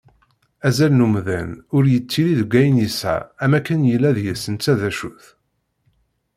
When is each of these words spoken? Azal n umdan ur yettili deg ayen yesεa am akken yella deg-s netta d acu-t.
Azal 0.67 0.91
n 0.97 1.05
umdan 1.05 1.51
ur 1.75 1.83
yettili 1.91 2.33
deg 2.39 2.51
ayen 2.59 2.81
yesεa 2.83 3.21
am 3.43 3.51
akken 3.57 3.81
yella 3.89 4.09
deg-s 4.17 4.43
netta 4.53 4.73
d 4.79 4.81
acu-t. 4.89 5.25